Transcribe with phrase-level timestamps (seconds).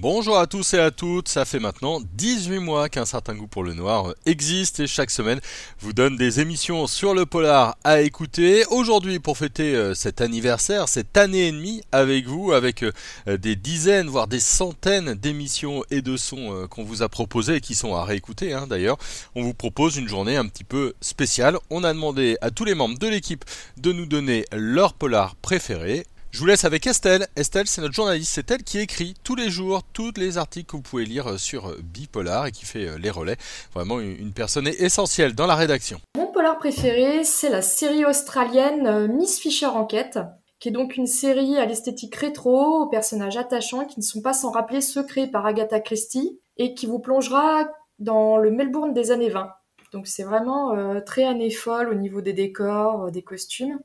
[0.00, 3.62] Bonjour à tous et à toutes, ça fait maintenant 18 mois qu'un certain goût pour
[3.62, 5.42] le noir existe et chaque semaine
[5.80, 8.64] vous donne des émissions sur le polar à écouter.
[8.70, 13.56] Aujourd'hui pour fêter euh, cet anniversaire, cette année et demie avec vous, avec euh, des
[13.56, 17.74] dizaines voire des centaines d'émissions et de sons euh, qu'on vous a proposés et qui
[17.74, 18.96] sont à réécouter hein, d'ailleurs,
[19.34, 21.58] on vous propose une journée un petit peu spéciale.
[21.68, 23.44] On a demandé à tous les membres de l'équipe
[23.76, 26.06] de nous donner leur polar préféré.
[26.32, 27.26] Je vous laisse avec Estelle.
[27.34, 28.30] Estelle, c'est notre journaliste.
[28.32, 31.74] C'est elle qui écrit tous les jours tous les articles que vous pouvez lire sur
[31.82, 33.36] Bipolar et qui fait euh, les relais.
[33.74, 36.00] Vraiment une personne essentielle dans la rédaction.
[36.16, 40.20] Mon polar préféré, c'est la série australienne euh, Miss Fisher Enquête,
[40.60, 44.32] qui est donc une série à l'esthétique rétro, aux personnages attachants qui ne sont pas
[44.32, 47.68] sans rappeler ceux créés par Agatha Christie et qui vous plongera
[47.98, 49.50] dans le Melbourne des années 20.
[49.92, 53.80] Donc c'est vraiment euh, très année folle au niveau des décors, des costumes.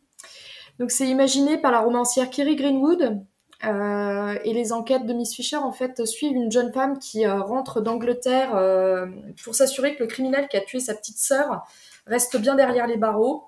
[0.79, 3.21] Donc c'est imaginé par la romancière Kerry Greenwood.
[3.63, 7.41] Euh, et les enquêtes de Miss Fisher en fait suivent une jeune femme qui euh,
[7.41, 9.07] rentre d'Angleterre euh,
[9.43, 11.65] pour s'assurer que le criminel qui a tué sa petite sœur
[12.05, 13.45] reste bien derrière les barreaux.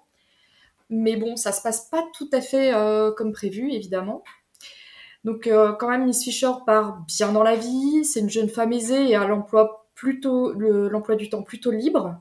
[0.89, 2.71] Mais bon, ça se passe pas tout à fait
[3.17, 4.23] comme prévu, évidemment.
[5.25, 8.05] Donc quand même, Miss Fisher part bien dans la vie.
[8.05, 12.15] C'est une jeune femme aisée et a l'emploi plutôt l'emploi du temps plutôt libre.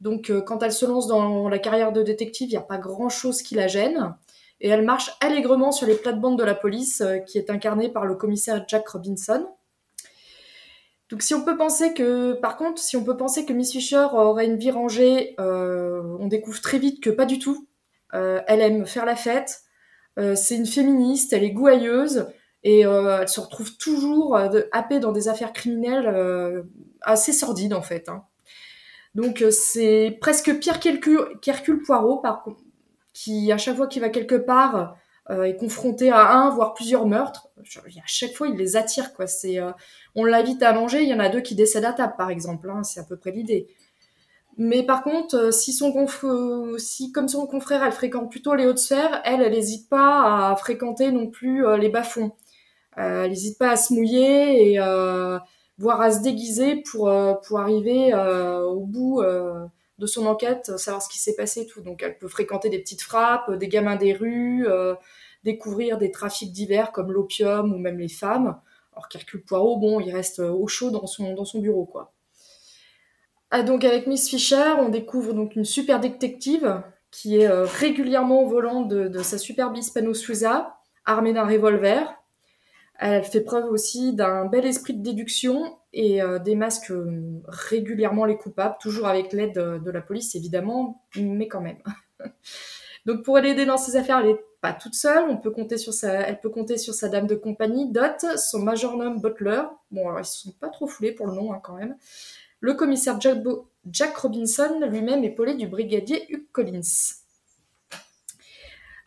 [0.00, 3.08] Donc quand elle se lance dans la carrière de détective, il n'y a pas grand
[3.08, 4.14] chose qui la gêne
[4.60, 8.06] et elle marche allègrement sur les plates-bandes de la police, euh, qui est incarnée par
[8.06, 9.46] le commissaire Jack Robinson.
[11.10, 14.06] Donc si on peut penser que, par contre, si on peut penser que Miss Fisher
[14.12, 17.66] aurait une vie rangée, euh, on découvre très vite que pas du tout.
[18.14, 19.62] Euh, elle aime faire la fête,
[20.34, 22.26] c'est une féministe, elle est gouailleuse,
[22.64, 24.36] et elle se retrouve toujours
[24.72, 26.64] happée dans des affaires criminelles
[27.02, 28.08] assez sordides en fait.
[28.08, 28.24] Hein.
[29.14, 32.44] Donc c'est presque pire qu'Hercule Poirot par,
[33.18, 34.96] qui, à chaque fois qu'il va quelque part,
[35.30, 37.48] euh, est confronté à un, voire plusieurs meurtres.
[37.58, 39.10] À chaque fois, il les attire.
[39.18, 39.72] Euh,
[40.14, 42.70] on l'invite à manger, il y en a deux qui décèdent à table, par exemple.
[42.70, 43.66] Hein, c'est à peu près l'idée.
[44.56, 45.50] Mais par contre, euh,
[46.78, 50.56] si, comme son confrère, elle fréquente plutôt les hautes sphères, elle, elle n'hésite pas à
[50.56, 52.32] fréquenter non plus les bas-fonds.
[52.96, 54.78] elle n'hésite pas à se mouiller et
[55.78, 59.22] voire à se déguiser pour arriver au bout
[59.98, 61.80] de son enquête, euh, savoir ce qui s'est passé et tout.
[61.82, 64.94] Donc elle peut fréquenter des petites frappes, des gamins des rues, euh,
[65.44, 68.58] découvrir des trafics divers comme l'opium ou même les femmes.
[68.92, 72.12] Alors qu'Hercule Poirot, bon, il reste euh, au chaud dans son, bureau, quoi.
[73.50, 78.48] Ah, donc avec Miss Fisher, on découvre donc une super détective qui est régulièrement au
[78.48, 80.76] volant de, de sa superbe Hispano Suiza,
[81.06, 82.17] armée d'un revolver.
[82.98, 88.36] Elle fait preuve aussi d'un bel esprit de déduction et euh, démasque euh, régulièrement les
[88.36, 91.78] coupables, toujours avec l'aide de, la police évidemment, mais quand même.
[93.06, 95.30] Donc pour l'aider dans ses affaires, elle n'est pas toute seule.
[95.30, 98.58] On peut compter sur sa, elle peut compter sur sa dame de compagnie, Dot, son
[98.58, 99.62] majordome Butler.
[99.92, 101.96] Bon, alors ils se sont pas trop foulés pour le nom hein, quand même.
[102.60, 103.38] Le commissaire Jack,
[103.86, 106.80] Jack Robinson lui-même épaulé du brigadier Hugh Collins.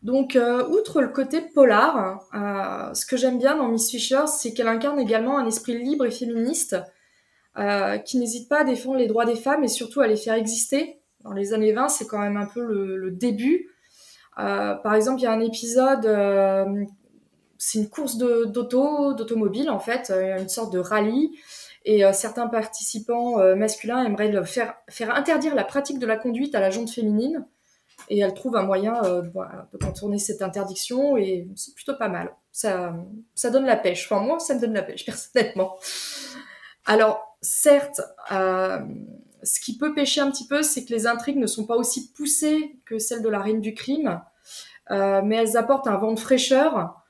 [0.03, 4.53] Donc, euh, outre le côté polar, euh, ce que j'aime bien dans Miss Fisher, c'est
[4.53, 6.75] qu'elle incarne également un esprit libre et féministe
[7.57, 10.33] euh, qui n'hésite pas à défendre les droits des femmes et surtout à les faire
[10.33, 10.99] exister.
[11.23, 13.69] Dans les années 20, c'est quand même un peu le, début.
[14.35, 16.07] par exemple, il y a un épisode,
[17.59, 21.37] c'est une course d'auto, d'automobile en fait, une sorte de rallye.
[21.85, 26.71] Et certains participants masculins aimeraient faire, faire interdire la pratique de la conduite à la
[26.71, 27.45] jante féminine
[28.09, 32.35] et elle trouve un moyen euh, de, contourner cette interdiction et c'est plutôt pas mal.
[32.51, 32.93] Ça,
[33.35, 34.05] ça donne la pêche.
[34.05, 35.77] Enfin, moi, ça me donne la pêche, personnellement.
[36.85, 38.01] Alors, certes,
[38.31, 38.79] euh,
[39.43, 42.11] ce qui peut pêcher un petit peu, c'est que les intrigues ne sont pas aussi
[42.13, 44.21] poussées que celles de la reine du crime,
[44.91, 47.00] euh, mais elles apportent un vent de fraîcheur.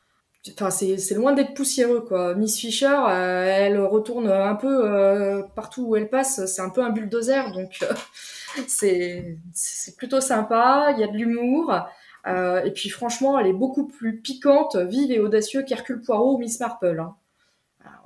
[0.53, 2.34] Enfin, c'est loin d'être poussiéreux, quoi.
[2.34, 6.46] Miss Fisher, elle retourne un peu partout où elle passe.
[6.47, 7.79] C'est un peu un bulldozer, donc
[8.68, 9.38] c'est
[9.98, 11.74] plutôt sympa, il y a de l'humour.
[12.27, 16.38] Euh, et puis franchement, elle est beaucoup plus piquante, vive et audacieuse qu'Hercule Poirot ou
[16.38, 17.00] Miss Marple.
[17.00, 17.16] Hein.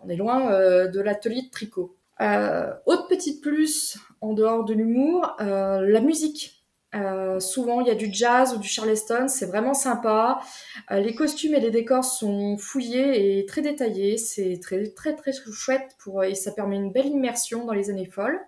[0.04, 1.96] On est loin euh, de l'atelier de tricot.
[2.22, 6.55] Euh, autre petite plus, en dehors de l'humour, la musique.
[7.40, 10.40] Souvent, il y a du jazz ou du charleston, c'est vraiment sympa.
[10.92, 14.18] les costumes et les décors sont fouillés et très détaillés.
[14.18, 18.10] C'est très, très, très chouette pour, et ça permet une belle immersion dans les années
[18.10, 18.40] folles.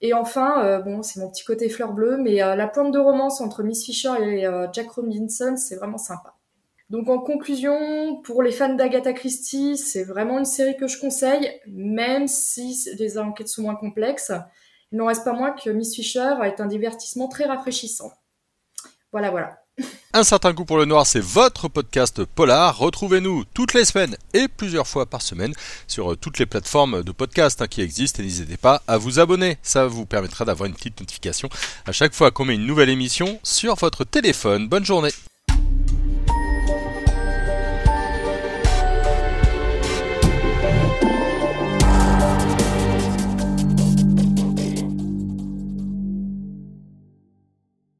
[0.00, 2.98] Et enfin, euh, bon, c'est mon petit côté fleur bleue, mais euh, la pointe de
[2.98, 6.34] romance entre Miss Fisher et euh, Jack Robinson, c'est vraiment sympa.
[6.88, 11.50] Donc en conclusion, pour les fans d'Agatha Christie, c'est vraiment une série que je conseille,
[11.66, 14.32] même si les enquêtes sont moins complexes.
[14.92, 18.12] Il n'en reste pas moins que Miss Fisher est un divertissement très rafraîchissant.
[19.12, 19.58] Voilà, voilà.
[20.12, 22.76] Un certain goût pour le noir, c'est votre podcast polar.
[22.76, 25.54] Retrouvez-nous toutes les semaines et plusieurs fois par semaine
[25.86, 29.20] sur euh, toutes les plateformes de podcast hein, qui existent et n'hésitez pas à vous
[29.20, 29.58] abonner.
[29.62, 31.48] Ça vous permettra d'avoir une petite notification
[31.86, 34.68] à chaque fois qu'on met une nouvelle émission sur votre téléphone.
[34.68, 35.10] Bonne journée.